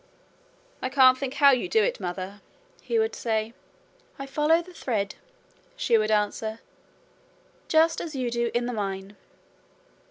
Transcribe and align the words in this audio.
'I 0.81 0.89
can't 0.89 1.15
think 1.19 1.35
how 1.35 1.51
you 1.51 1.69
do 1.69 1.83
it, 1.83 1.99
mother,' 1.99 2.41
he 2.81 2.97
would 2.97 3.13
say. 3.13 3.53
'I 4.17 4.25
follow 4.25 4.59
the 4.63 4.73
thread,' 4.73 5.13
she 5.75 5.95
would 5.95 6.09
answer 6.09 6.59
'just 7.67 8.01
as 8.01 8.15
you 8.15 8.31
do 8.31 8.49
in 8.55 8.65
the 8.65 8.73
mine.' 8.73 9.15